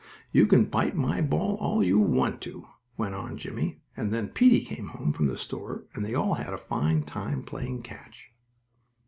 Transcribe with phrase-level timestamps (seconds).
[0.31, 2.65] "You can bite my ball all you want to,"
[2.97, 6.53] went on Jimmie, and then Peetie came home from the store, and they all had
[6.53, 8.31] a fine time playing catch.